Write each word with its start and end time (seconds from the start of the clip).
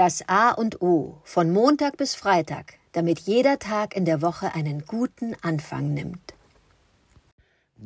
Das 0.00 0.26
A 0.28 0.52
und 0.52 0.80
O 0.80 1.18
von 1.24 1.50
Montag 1.50 1.98
bis 1.98 2.14
Freitag, 2.14 2.76
damit 2.92 3.18
jeder 3.18 3.58
Tag 3.58 3.94
in 3.94 4.06
der 4.06 4.22
Woche 4.22 4.54
einen 4.54 4.86
guten 4.86 5.36
Anfang 5.42 5.92
nimmt. 5.92 6.32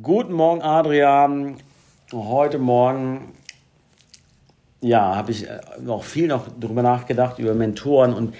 Guten 0.01 0.31
Morgen, 0.31 0.61
Adrian. 0.61 1.57
Heute 2.13 2.57
Morgen 2.57 3.33
ja, 4.79 5.13
habe 5.13 5.31
ich 5.31 5.49
äh, 5.49 5.59
noch 5.81 6.05
viel 6.05 6.27
noch 6.27 6.47
darüber 6.57 6.83
nachgedacht, 6.83 7.37
über 7.37 7.53
Mentoren. 7.53 8.13
Und 8.13 8.33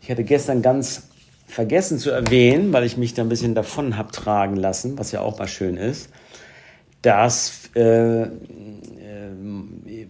ich 0.00 0.10
hatte 0.10 0.24
gestern 0.24 0.62
ganz 0.62 1.08
vergessen 1.46 1.98
zu 1.98 2.10
erwähnen, 2.10 2.72
weil 2.72 2.84
ich 2.84 2.96
mich 2.96 3.12
da 3.12 3.20
ein 3.20 3.28
bisschen 3.28 3.54
davon 3.54 3.98
habe 3.98 4.10
tragen 4.10 4.56
lassen, 4.56 4.98
was 4.98 5.12
ja 5.12 5.20
auch 5.20 5.38
mal 5.38 5.48
schön 5.48 5.76
ist, 5.76 6.08
dass 7.02 7.68
äh, 7.76 8.22
äh, 8.22 8.28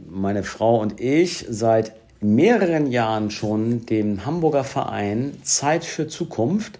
meine 0.08 0.44
Frau 0.44 0.80
und 0.80 1.00
ich 1.00 1.44
seit 1.48 1.97
mehreren 2.20 2.90
Jahren 2.90 3.30
schon 3.30 3.86
dem 3.86 4.26
Hamburger 4.26 4.64
Verein 4.64 5.34
Zeit 5.42 5.84
für 5.84 6.08
Zukunft 6.08 6.78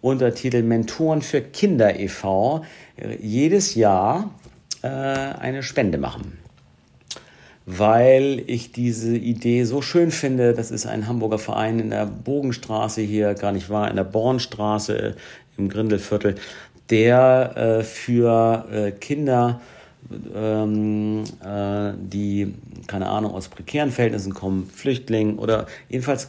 unter 0.00 0.34
Titel 0.34 0.62
Mentoren 0.62 1.22
für 1.22 1.40
Kinder 1.40 1.98
e.V. 1.98 2.64
jedes 3.20 3.74
Jahr 3.74 4.30
äh, 4.82 4.88
eine 4.88 5.62
Spende 5.62 5.98
machen 5.98 6.40
weil 7.78 8.42
ich 8.46 8.72
diese 8.72 9.16
Idee 9.16 9.64
so 9.64 9.80
schön 9.80 10.10
finde. 10.10 10.54
Das 10.54 10.70
ist 10.70 10.86
ein 10.86 11.06
Hamburger 11.06 11.38
Verein 11.38 11.78
in 11.78 11.90
der 11.90 12.06
Bogenstraße 12.06 13.00
hier, 13.00 13.34
gar 13.34 13.52
nicht 13.52 13.70
wahr, 13.70 13.88
in 13.88 13.96
der 13.96 14.04
Bornstraße 14.04 15.14
im 15.56 15.68
Grindelviertel, 15.68 16.34
der 16.88 17.56
äh, 17.56 17.82
für 17.84 18.66
äh, 18.72 18.90
Kinder, 18.92 19.60
ähm, 20.34 21.22
äh, 21.44 21.92
die, 21.96 22.54
keine 22.90 23.08
Ahnung, 23.08 23.34
aus 23.34 23.48
prekären 23.48 23.92
Verhältnissen 23.92 24.34
kommen, 24.34 24.68
Flüchtlingen 24.68 25.38
oder 25.38 25.66
jedenfalls 25.88 26.28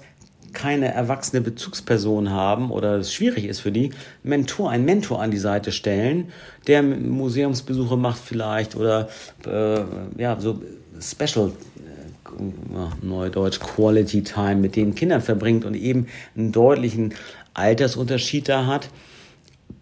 keine 0.53 0.93
erwachsene 0.93 1.41
Bezugsperson 1.41 2.29
haben 2.29 2.69
oder 2.69 2.97
es 2.97 3.11
schwierig 3.11 3.45
ist 3.45 3.61
für 3.61 3.71
die, 3.71 3.89
Mentor, 4.21 4.69
einen 4.69 4.85
Mentor 4.85 5.23
an 5.23 5.31
die 5.31 5.39
Seite 5.39 5.71
stellen, 5.71 6.31
der 6.67 6.83
Museumsbesuche 6.83 7.97
macht 7.97 8.19
vielleicht 8.19 8.75
oder 8.75 9.09
äh, 9.47 9.81
ja, 10.21 10.39
so 10.39 10.61
Special 11.01 11.49
äh, 11.49 13.05
Neudeutsch 13.05 13.59
Quality 13.59 14.21
Time 14.21 14.57
mit 14.57 14.75
den 14.75 14.93
Kindern 14.93 15.21
verbringt 15.21 15.65
und 15.65 15.73
eben 15.73 16.05
einen 16.35 16.51
deutlichen 16.51 17.15
Altersunterschied 17.55 18.47
da 18.47 18.67
hat. 18.67 18.89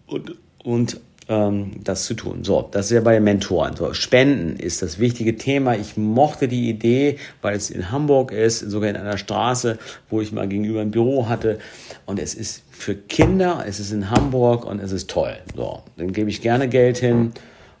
Und, 0.06 0.36
und 0.64 0.98
ähm, 1.30 1.70
das 1.82 2.04
zu 2.04 2.14
tun. 2.14 2.42
So, 2.42 2.68
das 2.70 2.86
ist 2.86 2.92
ja 2.92 3.00
bei 3.00 3.20
Mentoren. 3.20 3.76
So, 3.76 3.94
Spenden 3.94 4.56
ist 4.56 4.82
das 4.82 4.98
wichtige 4.98 5.36
Thema. 5.36 5.76
Ich 5.76 5.96
mochte 5.96 6.48
die 6.48 6.68
Idee, 6.68 7.18
weil 7.40 7.56
es 7.56 7.70
in 7.70 7.90
Hamburg 7.92 8.32
ist, 8.32 8.58
sogar 8.58 8.90
in 8.90 8.96
einer 8.96 9.16
Straße, 9.16 9.78
wo 10.10 10.20
ich 10.20 10.32
mal 10.32 10.48
gegenüber 10.48 10.80
ein 10.80 10.90
Büro 10.90 11.28
hatte. 11.28 11.60
Und 12.04 12.18
es 12.18 12.34
ist 12.34 12.64
für 12.72 12.96
Kinder, 12.96 13.64
es 13.66 13.78
ist 13.78 13.92
in 13.92 14.10
Hamburg 14.10 14.66
und 14.66 14.80
es 14.80 14.90
ist 14.90 15.08
toll. 15.08 15.36
So, 15.54 15.82
dann 15.96 16.12
gebe 16.12 16.28
ich 16.28 16.42
gerne 16.42 16.68
Geld 16.68 16.98
hin 16.98 17.32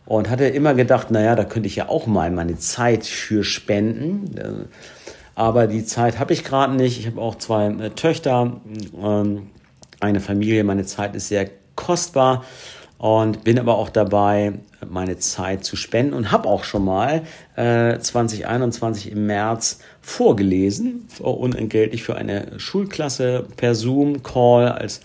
und 0.06 0.30
hatte 0.30 0.44
immer 0.44 0.74
gedacht, 0.74 1.10
naja, 1.10 1.34
da 1.34 1.44
könnte 1.44 1.66
ich 1.66 1.76
ja 1.76 1.88
auch 1.88 2.06
mal 2.06 2.30
meine 2.30 2.56
Zeit 2.56 3.04
für 3.04 3.42
spenden. 3.42 4.68
Aber 5.34 5.66
die 5.66 5.84
Zeit 5.84 6.20
habe 6.20 6.32
ich 6.32 6.44
gerade 6.44 6.74
nicht. 6.74 7.00
Ich 7.00 7.06
habe 7.08 7.20
auch 7.20 7.34
zwei 7.34 7.66
äh, 7.66 7.90
Töchter, 7.90 8.60
ähm, 9.02 9.48
eine 9.98 10.20
Familie. 10.20 10.62
Meine 10.62 10.84
Zeit 10.84 11.16
ist 11.16 11.28
sehr 11.28 11.48
kostbar 11.74 12.44
und 13.00 13.44
bin 13.44 13.58
aber 13.58 13.78
auch 13.78 13.88
dabei, 13.88 14.52
meine 14.86 15.16
Zeit 15.16 15.64
zu 15.64 15.74
spenden 15.74 16.12
und 16.12 16.32
habe 16.32 16.46
auch 16.46 16.64
schon 16.64 16.84
mal 16.84 17.22
äh, 17.56 17.98
2021 17.98 19.10
im 19.10 19.24
März 19.26 19.78
vorgelesen, 20.02 21.08
unentgeltlich 21.18 22.02
für 22.02 22.16
eine 22.16 22.58
Schulklasse 22.58 23.46
per 23.56 23.74
Zoom-Call, 23.74 24.68
als 24.68 25.00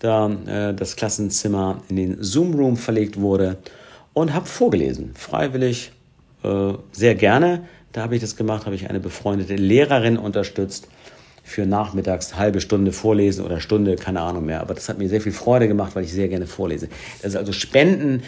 da 0.00 0.28
äh, 0.28 0.74
das 0.74 0.96
Klassenzimmer 0.96 1.80
in 1.88 1.94
den 1.94 2.16
Zoom-Room 2.20 2.76
verlegt 2.76 3.20
wurde 3.20 3.58
und 4.14 4.34
habe 4.34 4.46
vorgelesen, 4.46 5.12
freiwillig, 5.14 5.92
äh, 6.42 6.72
sehr 6.90 7.14
gerne. 7.14 7.68
Da 7.92 8.02
habe 8.02 8.16
ich 8.16 8.20
das 8.20 8.34
gemacht, 8.34 8.66
habe 8.66 8.74
ich 8.74 8.90
eine 8.90 8.98
befreundete 8.98 9.54
Lehrerin 9.54 10.18
unterstützt 10.18 10.88
für 11.48 11.66
nachmittags 11.66 12.36
halbe 12.36 12.60
Stunde 12.60 12.92
vorlesen 12.92 13.44
oder 13.44 13.60
Stunde, 13.60 13.96
keine 13.96 14.20
Ahnung 14.20 14.44
mehr. 14.44 14.60
Aber 14.60 14.74
das 14.74 14.88
hat 14.88 14.98
mir 14.98 15.08
sehr 15.08 15.20
viel 15.20 15.32
Freude 15.32 15.66
gemacht, 15.66 15.96
weil 15.96 16.04
ich 16.04 16.12
sehr 16.12 16.28
gerne 16.28 16.46
vorlese. 16.46 16.88
Ist 17.22 17.36
also 17.36 17.52
Spenden 17.52 18.22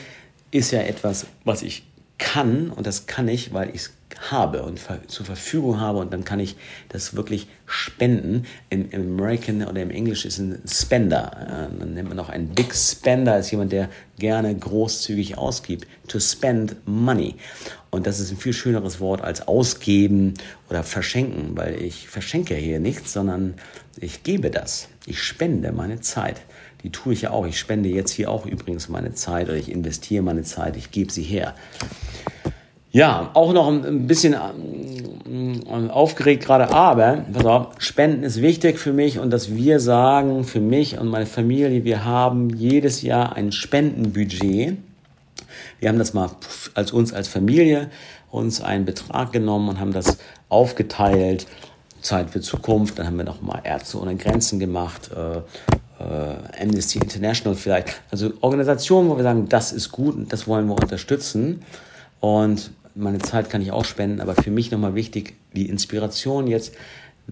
ist 0.50 0.70
ja 0.70 0.80
etwas, 0.80 1.26
was 1.44 1.62
ich 1.62 1.84
kann 2.18 2.70
und 2.70 2.86
das 2.86 3.06
kann 3.06 3.28
ich, 3.28 3.52
weil 3.52 3.68
ich 3.70 3.82
es 3.82 3.92
habe 4.30 4.62
und 4.62 4.80
zur 5.06 5.26
Verfügung 5.26 5.80
habe 5.80 5.98
und 5.98 6.12
dann 6.12 6.24
kann 6.24 6.40
ich 6.40 6.56
das 6.88 7.14
wirklich 7.14 7.48
spenden. 7.66 8.46
Im, 8.68 8.90
im 8.90 9.18
American 9.18 9.62
oder 9.66 9.82
im 9.82 9.90
Englisch 9.90 10.24
ist 10.24 10.38
ein 10.38 10.60
Spender. 10.66 11.68
Äh, 11.72 11.78
dann 11.78 11.94
nennt 11.94 12.08
man 12.08 12.18
auch 12.18 12.28
einen 12.28 12.48
Big 12.48 12.74
Spender, 12.74 13.38
ist 13.38 13.50
jemand, 13.50 13.72
der 13.72 13.88
gerne 14.18 14.54
großzügig 14.54 15.38
ausgibt. 15.38 15.86
To 16.08 16.20
spend 16.20 16.76
money. 16.86 17.36
Und 17.90 18.06
das 18.06 18.20
ist 18.20 18.30
ein 18.30 18.36
viel 18.36 18.52
schöneres 18.52 19.00
Wort 19.00 19.22
als 19.22 19.46
ausgeben 19.46 20.34
oder 20.68 20.82
verschenken, 20.82 21.56
weil 21.56 21.80
ich 21.80 22.08
verschenke 22.08 22.54
hier 22.54 22.80
nichts, 22.80 23.12
sondern 23.12 23.54
ich 24.00 24.22
gebe 24.22 24.50
das. 24.50 24.88
Ich 25.06 25.22
spende 25.22 25.72
meine 25.72 26.00
Zeit. 26.00 26.40
Die 26.82 26.90
tue 26.90 27.12
ich 27.12 27.22
ja 27.22 27.30
auch. 27.30 27.46
Ich 27.46 27.58
spende 27.58 27.88
jetzt 27.88 28.12
hier 28.12 28.30
auch 28.30 28.46
übrigens 28.46 28.88
meine 28.88 29.12
Zeit 29.14 29.48
oder 29.48 29.56
ich 29.56 29.70
investiere 29.70 30.22
meine 30.22 30.42
Zeit. 30.42 30.76
Ich 30.76 30.90
gebe 30.90 31.12
sie 31.12 31.22
her. 31.22 31.54
Ja, 32.92 33.30
auch 33.34 33.52
noch 33.52 33.68
ein 33.68 34.08
bisschen 34.08 34.34
ähm, 35.26 35.90
aufgeregt 35.90 36.44
gerade, 36.44 36.70
aber 36.70 37.24
pass 37.32 37.44
auf, 37.44 37.66
Spenden 37.78 38.24
ist 38.24 38.42
wichtig 38.42 38.80
für 38.80 38.92
mich 38.92 39.20
und 39.20 39.30
dass 39.30 39.54
wir 39.54 39.78
sagen, 39.78 40.42
für 40.42 40.60
mich 40.60 40.98
und 40.98 41.08
meine 41.08 41.26
Familie, 41.26 41.84
wir 41.84 42.04
haben 42.04 42.50
jedes 42.50 43.02
Jahr 43.02 43.36
ein 43.36 43.52
Spendenbudget. 43.52 44.76
Wir 45.78 45.88
haben 45.88 45.98
das 45.98 46.14
mal 46.14 46.30
als 46.74 46.90
uns 46.90 47.12
als 47.12 47.28
Familie 47.28 47.90
uns 48.32 48.60
einen 48.60 48.84
Betrag 48.84 49.32
genommen 49.32 49.68
und 49.68 49.80
haben 49.80 49.92
das 49.92 50.18
aufgeteilt. 50.48 51.46
Zeit 52.00 52.30
für 52.30 52.40
Zukunft, 52.40 52.98
dann 52.98 53.06
haben 53.06 53.18
wir 53.18 53.24
noch 53.24 53.42
mal 53.42 53.60
Ärzte 53.62 54.00
ohne 54.00 54.16
Grenzen 54.16 54.58
gemacht, 54.58 55.10
äh, 55.14 55.36
äh, 56.02 56.62
Amnesty 56.62 56.98
International 56.98 57.54
vielleicht. 57.54 58.00
Also 58.10 58.32
Organisationen, 58.40 59.10
wo 59.10 59.16
wir 59.16 59.22
sagen, 59.22 59.50
das 59.50 59.70
ist 59.72 59.92
gut 59.92 60.14
und 60.14 60.32
das 60.32 60.48
wollen 60.48 60.66
wir 60.66 60.80
unterstützen. 60.80 61.62
Und 62.20 62.70
meine 62.94 63.18
Zeit 63.18 63.50
kann 63.50 63.62
ich 63.62 63.72
auch 63.72 63.84
spenden, 63.84 64.20
aber 64.20 64.34
für 64.34 64.50
mich 64.50 64.70
nochmal 64.70 64.94
wichtig, 64.94 65.34
die 65.54 65.68
Inspiration 65.68 66.46
jetzt, 66.46 66.74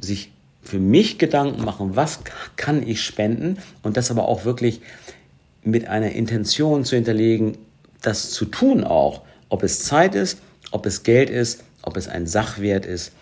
sich 0.00 0.30
für 0.62 0.78
mich 0.78 1.19
Gedanken 1.19 1.64
machen, 1.64 1.96
was 1.96 2.20
kann 2.56 2.86
ich 2.86 3.02
spenden 3.02 3.58
und 3.82 3.96
das 3.96 4.10
aber 4.10 4.28
auch 4.28 4.44
wirklich 4.44 4.80
mit 5.62 5.88
einer 5.88 6.12
Intention 6.12 6.84
zu 6.84 6.96
hinterlegen, 6.96 7.58
das 8.02 8.30
zu 8.30 8.44
tun 8.44 8.84
auch, 8.84 9.22
ob 9.48 9.62
es 9.62 9.80
Zeit 9.80 10.14
ist, 10.14 10.38
ob 10.70 10.86
es 10.86 11.02
Geld 11.02 11.30
ist, 11.30 11.64
ob 11.82 11.96
es 11.96 12.08
ein 12.08 12.26
Sachwert 12.26 12.86
ist, 12.86 13.12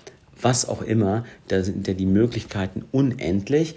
was 0.40 0.68
auch 0.68 0.82
immer, 0.82 1.24
da 1.48 1.62
sind 1.62 1.86
ja 1.88 1.94
die 1.94 2.06
Möglichkeiten 2.06 2.84
unendlich, 2.92 3.76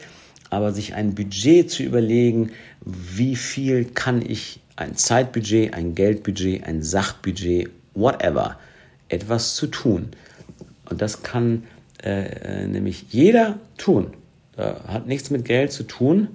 aber 0.50 0.74
sich 0.74 0.96
ein 0.96 1.16
Budget 1.16 1.70
zu 1.70 1.84
überlegen, 1.84 2.52
wie 2.82 3.36
viel 3.36 3.86
kann 3.86 4.22
ich, 4.22 4.60
ein 4.76 4.96
Zeitbudget, 4.96 5.74
ein 5.74 5.94
Geldbudget, 5.94 6.64
ein 6.64 6.82
Sachbudget 6.82 7.70
whatever, 8.00 8.58
etwas 9.10 9.56
zu 9.56 9.68
tun. 9.68 10.10
Und 10.90 11.02
das 11.02 11.24
kann 11.24 11.64
äh, 12.04 12.64
äh, 12.64 12.68
nämlich 12.68 13.08
jeder 13.10 13.60
tun. 13.78 14.14
Da 14.56 14.82
hat 14.88 15.08
nichts 15.08 15.30
mit 15.30 15.46
Geld 15.46 15.72
zu 15.72 15.84
tun. 15.84 16.30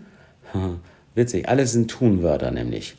Witzig, 1.14 1.48
alles 1.48 1.72
sind 1.72 1.90
Tunwörter 1.90 2.50
nämlich. 2.50 2.96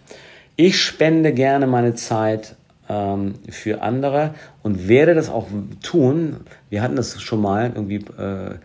Ich 0.55 0.81
spende 0.81 1.33
gerne 1.33 1.67
meine 1.67 1.95
Zeit 1.95 2.55
ähm, 2.87 3.35
für 3.49 3.81
andere 3.81 4.35
und 4.63 4.87
werde 4.87 5.13
das 5.13 5.29
auch 5.29 5.47
tun. 5.83 6.37
Wir 6.69 6.81
hatten 6.81 6.95
das 6.95 7.21
schon 7.21 7.41
mal 7.41 7.71
irgendwie 7.75 7.97
äh, 7.97 8.55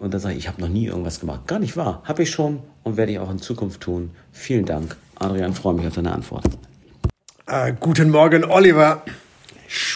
und 0.00 0.14
dann 0.14 0.20
sage 0.20 0.34
ich, 0.34 0.40
ich 0.40 0.48
habe 0.48 0.60
noch 0.60 0.68
nie 0.68 0.86
irgendwas 0.86 1.20
gemacht. 1.20 1.46
Gar 1.46 1.58
nicht 1.58 1.76
wahr. 1.76 2.02
Habe 2.04 2.22
ich 2.22 2.30
schon 2.30 2.60
und 2.82 2.96
werde 2.96 3.12
ich 3.12 3.18
auch 3.18 3.30
in 3.30 3.38
Zukunft 3.38 3.80
tun. 3.80 4.10
Vielen 4.32 4.64
Dank. 4.64 4.96
Adrian, 5.16 5.52
freue 5.52 5.74
mich 5.74 5.86
auf 5.86 5.94
deine 5.94 6.12
Antwort. 6.12 6.44
Äh, 7.46 7.74
guten 7.78 8.10
Morgen, 8.10 8.44
Oliver. 8.44 9.02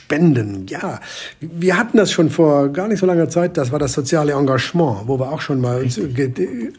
Spenden, 0.06 0.67
ja. 0.69 1.00
Wir 1.41 1.76
hatten 1.76 1.97
das 1.97 2.12
schon 2.12 2.31
vor 2.31 2.69
gar 2.69 2.87
nicht 2.87 3.00
so 3.00 3.06
langer 3.06 3.29
Zeit. 3.29 3.56
Das 3.56 3.73
war 3.73 3.81
das 3.81 3.93
soziale 3.93 4.35
Engagement, 4.35 5.08
wo 5.08 5.19
wir 5.19 5.32
auch 5.32 5.41
schon 5.41 5.61
mal 5.61 5.82
uns. 5.82 5.99
Äh, 5.99 6.73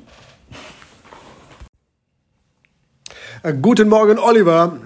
guten 3.61 3.89
Morgen, 3.89 4.17
Oliver. 4.17 4.77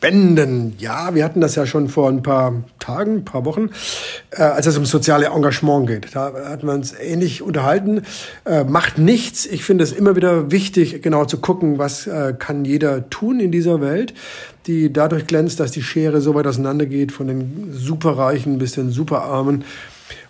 Spenden. 0.00 0.76
Ja, 0.78 1.14
wir 1.14 1.22
hatten 1.22 1.42
das 1.42 1.56
ja 1.56 1.66
schon 1.66 1.90
vor 1.90 2.08
ein 2.08 2.22
paar 2.22 2.64
Tagen, 2.78 3.16
ein 3.16 3.24
paar 3.26 3.44
Wochen, 3.44 3.68
äh, 4.30 4.40
als 4.40 4.64
es 4.64 4.78
um 4.78 4.86
soziale 4.86 5.26
Engagement 5.26 5.86
geht. 5.86 6.16
Da 6.16 6.32
hatten 6.48 6.66
wir 6.66 6.72
uns 6.72 6.94
ähnlich 6.98 7.42
unterhalten. 7.42 8.00
Äh, 8.46 8.64
macht 8.64 8.96
nichts. 8.96 9.44
Ich 9.44 9.62
finde 9.62 9.84
es 9.84 9.92
immer 9.92 10.16
wieder 10.16 10.50
wichtig, 10.50 11.02
genau 11.02 11.26
zu 11.26 11.36
gucken, 11.36 11.76
was 11.76 12.06
äh, 12.06 12.32
kann 12.32 12.64
jeder 12.64 13.10
tun 13.10 13.40
in 13.40 13.52
dieser 13.52 13.82
Welt, 13.82 14.14
die 14.66 14.90
dadurch 14.90 15.26
glänzt, 15.26 15.60
dass 15.60 15.70
die 15.70 15.82
Schere 15.82 16.22
so 16.22 16.34
weit 16.34 16.46
auseinandergeht 16.46 17.12
von 17.12 17.28
den 17.28 17.68
Superreichen 17.70 18.56
bis 18.56 18.72
den 18.72 18.92
Superarmen. 18.92 19.64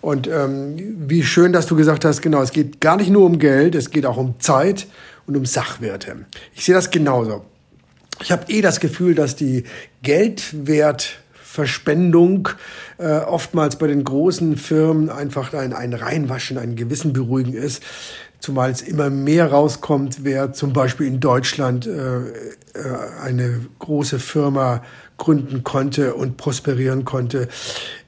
Und 0.01 0.27
ähm, 0.27 0.97
wie 1.07 1.23
schön, 1.23 1.53
dass 1.53 1.65
du 1.65 1.77
gesagt 1.77 2.03
hast, 2.03 2.21
genau, 2.21 2.41
es 2.41 2.51
geht 2.51 2.81
gar 2.81 2.97
nicht 2.97 3.09
nur 3.09 3.25
um 3.25 3.39
Geld, 3.39 3.75
es 3.75 3.89
geht 3.89 4.05
auch 4.05 4.17
um 4.17 4.37
Zeit 4.41 4.87
und 5.27 5.37
um 5.37 5.45
Sachwerte. 5.45 6.25
Ich 6.53 6.65
sehe 6.65 6.75
das 6.75 6.91
genauso. 6.91 7.45
Ich 8.19 8.31
habe 8.31 8.51
eh 8.51 8.61
das 8.61 8.79
Gefühl, 8.79 9.13
dass 9.15 9.35
die 9.35 9.63
Geldwertverspendung 10.03 12.49
äh, 12.97 13.19
oftmals 13.19 13.77
bei 13.77 13.87
den 13.87 14.03
großen 14.03 14.57
Firmen 14.57 15.09
einfach 15.09 15.53
ein, 15.53 15.71
ein 15.73 15.93
Reinwaschen, 15.93 16.57
ein 16.57 16.75
Gewissen 16.75 17.13
beruhigen 17.13 17.53
ist. 17.53 17.81
Zumal 18.39 18.71
es 18.71 18.81
immer 18.81 19.11
mehr 19.11 19.51
rauskommt, 19.51 20.23
wer 20.23 20.53
zum 20.53 20.73
Beispiel 20.73 21.05
in 21.07 21.19
Deutschland 21.19 21.87
äh, 21.87 22.19
äh 22.19 22.23
eine 23.21 23.65
große 23.79 24.19
Firma 24.19 24.83
gründen 25.21 25.63
konnte 25.63 26.15
und 26.15 26.35
prosperieren 26.35 27.05
konnte 27.05 27.47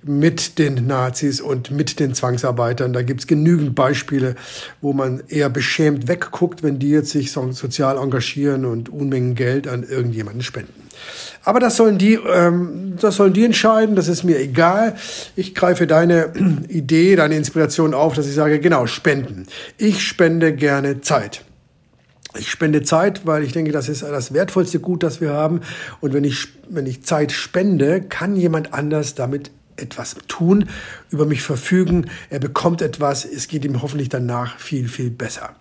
mit 0.01 0.57
den 0.57 0.87
Nazis 0.87 1.41
und 1.41 1.69
mit 1.69 1.99
den 1.99 2.15
Zwangsarbeitern. 2.15 2.91
Da 2.91 3.03
gibt's 3.03 3.27
genügend 3.27 3.75
Beispiele, 3.75 4.35
wo 4.81 4.93
man 4.93 5.21
eher 5.27 5.49
beschämt 5.49 6.07
wegguckt, 6.07 6.63
wenn 6.63 6.79
die 6.79 6.89
jetzt 6.89 7.11
sich 7.11 7.31
sozial 7.31 7.97
engagieren 7.97 8.65
und 8.65 8.89
Unmengen 8.89 9.35
Geld 9.35 9.67
an 9.67 9.83
irgendjemanden 9.83 10.41
spenden. 10.41 10.73
Aber 11.43 11.59
das 11.59 11.75
sollen 11.75 11.99
die, 11.99 12.15
ähm, 12.15 12.95
das 12.99 13.17
sollen 13.17 13.33
die 13.33 13.45
entscheiden. 13.45 13.95
Das 13.95 14.07
ist 14.07 14.23
mir 14.23 14.39
egal. 14.39 14.95
Ich 15.35 15.53
greife 15.53 15.85
deine 15.85 16.33
Idee, 16.67 17.15
deine 17.15 17.35
Inspiration 17.35 17.93
auf, 17.93 18.15
dass 18.15 18.27
ich 18.27 18.33
sage, 18.33 18.59
genau, 18.59 18.87
spenden. 18.87 19.45
Ich 19.77 20.01
spende 20.01 20.53
gerne 20.53 21.01
Zeit. 21.01 21.43
Ich 22.37 22.49
spende 22.49 22.81
Zeit, 22.81 23.25
weil 23.25 23.43
ich 23.43 23.51
denke, 23.51 23.71
das 23.71 23.89
ist 23.89 24.01
das 24.01 24.33
wertvollste 24.33 24.79
Gut, 24.79 25.03
das 25.03 25.21
wir 25.21 25.33
haben. 25.33 25.61
Und 26.01 26.13
wenn 26.13 26.23
ich, 26.23 26.47
wenn 26.67 26.87
ich 26.87 27.03
Zeit 27.03 27.31
spende, 27.31 28.01
kann 28.01 28.35
jemand 28.35 28.73
anders 28.73 29.15
damit 29.15 29.51
etwas 29.75 30.15
tun, 30.27 30.69
über 31.09 31.25
mich 31.25 31.41
verfügen. 31.41 32.09
Er 32.29 32.39
bekommt 32.39 32.81
etwas. 32.81 33.25
Es 33.25 33.47
geht 33.47 33.65
ihm 33.65 33.81
hoffentlich 33.81 34.09
danach 34.09 34.57
viel, 34.59 34.87
viel 34.87 35.09
besser. 35.09 35.55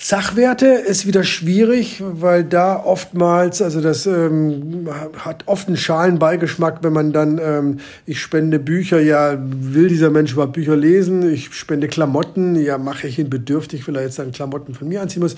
Sachwerte 0.00 0.66
ist 0.66 1.08
wieder 1.08 1.24
schwierig, 1.24 2.00
weil 2.00 2.44
da 2.44 2.76
oftmals, 2.76 3.60
also 3.60 3.80
das 3.80 4.06
ähm, 4.06 4.88
hat 5.18 5.42
oft 5.46 5.66
einen 5.66 5.76
Schalenbeigeschmack, 5.76 6.84
wenn 6.84 6.92
man 6.92 7.12
dann, 7.12 7.40
ähm, 7.42 7.80
ich 8.06 8.20
spende 8.20 8.60
Bücher, 8.60 9.00
ja, 9.00 9.36
will 9.40 9.88
dieser 9.88 10.10
Mensch 10.10 10.32
überhaupt 10.34 10.52
Bücher 10.52 10.76
lesen? 10.76 11.28
Ich 11.28 11.52
spende 11.52 11.88
Klamotten, 11.88 12.54
ja, 12.54 12.78
mache 12.78 13.08
ich 13.08 13.18
ihn 13.18 13.28
bedürftig, 13.28 13.88
weil 13.88 13.96
er 13.96 14.02
jetzt 14.02 14.20
dann 14.20 14.30
Klamotten 14.30 14.72
von 14.72 14.86
mir 14.86 15.02
anziehen 15.02 15.20
muss. 15.22 15.34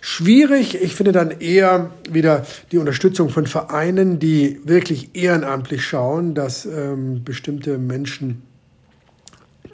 Schwierig, 0.00 0.82
ich 0.82 0.96
finde 0.96 1.12
dann 1.12 1.30
eher 1.30 1.90
wieder 2.10 2.44
die 2.72 2.78
Unterstützung 2.78 3.28
von 3.28 3.46
Vereinen, 3.46 4.18
die 4.18 4.60
wirklich 4.64 5.10
ehrenamtlich 5.14 5.84
schauen, 5.84 6.34
dass 6.34 6.66
ähm, 6.66 7.22
bestimmte 7.22 7.78
Menschen 7.78 8.42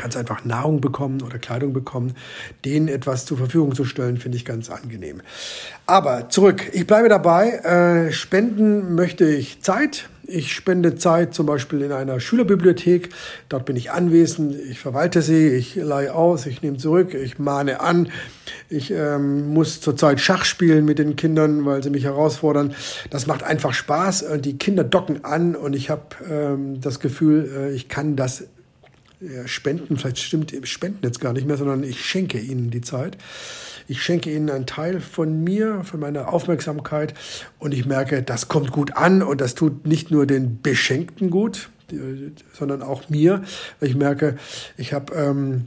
ganz 0.02 0.16
einfach 0.16 0.44
Nahrung 0.44 0.80
bekommen 0.80 1.22
oder 1.22 1.38
Kleidung 1.38 1.72
bekommen, 1.72 2.14
denen 2.64 2.88
etwas 2.88 3.24
zur 3.24 3.38
Verfügung 3.38 3.74
zu 3.74 3.84
stellen, 3.84 4.18
finde 4.18 4.36
ich 4.36 4.44
ganz 4.44 4.68
angenehm. 4.68 5.22
Aber 5.86 6.28
zurück, 6.28 6.70
ich 6.72 6.86
bleibe 6.86 7.08
dabei. 7.08 7.50
Äh, 7.50 8.12
spenden 8.12 8.94
möchte 8.94 9.24
ich 9.24 9.62
Zeit. 9.62 10.08
Ich 10.24 10.52
spende 10.52 10.94
Zeit 10.94 11.34
zum 11.34 11.46
Beispiel 11.46 11.82
in 11.82 11.92
einer 11.92 12.20
Schülerbibliothek. 12.20 13.10
Dort 13.48 13.64
bin 13.64 13.76
ich 13.76 13.90
anwesend. 13.90 14.54
Ich 14.70 14.78
verwalte 14.78 15.20
sie, 15.20 15.48
ich 15.48 15.74
leihe 15.74 16.14
aus, 16.14 16.46
ich 16.46 16.62
nehme 16.62 16.76
zurück, 16.78 17.12
ich 17.14 17.38
mahne 17.38 17.80
an. 17.80 18.08
Ich 18.68 18.90
ähm, 18.90 19.52
muss 19.52 19.80
zurzeit 19.80 20.20
Schach 20.20 20.44
spielen 20.44 20.84
mit 20.84 20.98
den 20.98 21.16
Kindern, 21.16 21.64
weil 21.64 21.82
sie 21.82 21.90
mich 21.90 22.04
herausfordern. 22.04 22.74
Das 23.10 23.26
macht 23.26 23.42
einfach 23.42 23.72
Spaß. 23.72 24.24
Die 24.38 24.58
Kinder 24.58 24.84
docken 24.84 25.24
an 25.24 25.54
und 25.54 25.74
ich 25.74 25.90
habe 25.90 26.02
ähm, 26.28 26.80
das 26.80 27.00
Gefühl, 27.00 27.50
äh, 27.54 27.74
ich 27.74 27.88
kann 27.88 28.16
das 28.16 28.44
spenden, 29.46 29.96
vielleicht 29.96 30.18
stimmt 30.18 30.52
Spenden 30.64 31.00
jetzt 31.02 31.20
gar 31.20 31.32
nicht 31.32 31.46
mehr, 31.46 31.56
sondern 31.56 31.84
ich 31.84 32.04
schenke 32.04 32.38
ihnen 32.38 32.70
die 32.70 32.80
Zeit. 32.80 33.16
Ich 33.88 34.02
schenke 34.02 34.30
ihnen 34.30 34.50
einen 34.50 34.66
Teil 34.66 35.00
von 35.00 35.42
mir, 35.42 35.82
von 35.84 36.00
meiner 36.00 36.32
Aufmerksamkeit 36.32 37.14
und 37.58 37.74
ich 37.74 37.84
merke, 37.84 38.22
das 38.22 38.48
kommt 38.48 38.72
gut 38.72 38.96
an 38.96 39.22
und 39.22 39.40
das 39.40 39.54
tut 39.54 39.86
nicht 39.86 40.10
nur 40.10 40.26
den 40.26 40.62
Beschenkten 40.62 41.30
gut, 41.30 41.70
sondern 42.52 42.82
auch 42.82 43.08
mir. 43.08 43.42
Ich 43.80 43.94
merke, 43.94 44.36
ich 44.76 44.92
habe, 44.92 45.14
ähm, 45.14 45.66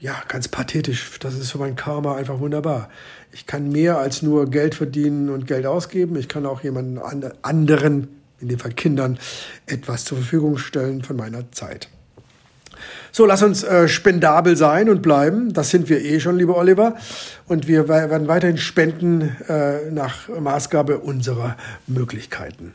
ja, 0.00 0.14
ganz 0.28 0.48
pathetisch, 0.48 1.18
das 1.20 1.34
ist 1.34 1.50
für 1.50 1.58
mein 1.58 1.76
Karma 1.76 2.16
einfach 2.16 2.40
wunderbar. 2.40 2.90
Ich 3.32 3.46
kann 3.46 3.70
mehr 3.70 3.98
als 3.98 4.22
nur 4.22 4.50
Geld 4.50 4.74
verdienen 4.74 5.30
und 5.30 5.46
Geld 5.46 5.66
ausgeben. 5.66 6.16
Ich 6.16 6.28
kann 6.28 6.46
auch 6.46 6.62
jemanden 6.62 6.98
anderen, 7.42 8.08
in 8.40 8.48
dem 8.48 8.58
Fall 8.58 8.72
Kindern, 8.72 9.18
etwas 9.66 10.04
zur 10.04 10.18
Verfügung 10.18 10.58
stellen 10.58 11.02
von 11.02 11.16
meiner 11.16 11.50
Zeit. 11.52 11.88
So, 13.16 13.26
lass 13.26 13.44
uns 13.44 13.62
äh, 13.62 13.86
spendabel 13.86 14.56
sein 14.56 14.88
und 14.90 15.00
bleiben. 15.00 15.52
Das 15.52 15.70
sind 15.70 15.88
wir 15.88 16.00
eh 16.04 16.18
schon, 16.18 16.36
lieber 16.36 16.56
Oliver. 16.56 16.96
Und 17.46 17.68
wir 17.68 17.86
werden 17.86 18.26
weiterhin 18.26 18.58
spenden 18.58 19.36
äh, 19.46 19.88
nach 19.92 20.28
Maßgabe 20.28 20.98
unserer 20.98 21.56
Möglichkeiten. 21.86 22.74